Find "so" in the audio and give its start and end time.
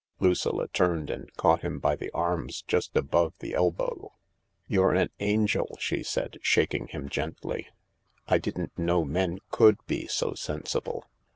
10.07-10.33